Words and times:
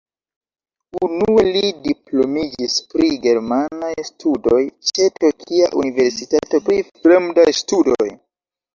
Unue 1.07 1.43
li 1.47 1.61
diplomiĝis 1.87 2.79
pri 2.95 3.11
germanaj 3.27 3.93
studoj 4.09 4.65
ĉe 4.91 5.13
Tokia 5.21 5.71
Universitato 5.85 6.67
pri 6.69 6.83
Fremdaj 6.93 7.51
Studoj. 7.65 8.15